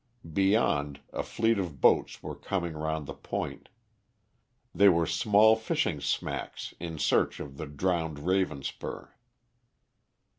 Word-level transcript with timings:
Beyond, 0.33 1.01
a 1.13 1.21
fleet 1.21 1.59
of 1.59 1.79
boats 1.79 2.23
were 2.23 2.33
coming 2.33 2.73
round 2.73 3.05
the 3.05 3.13
point. 3.13 3.69
They 4.73 4.89
were 4.89 5.05
small 5.05 5.55
fishing 5.55 6.01
smacks 6.01 6.73
in 6.79 6.97
search 6.97 7.39
of 7.39 7.57
the 7.57 7.67
drowned 7.67 8.17
Ravenspur. 8.17 9.09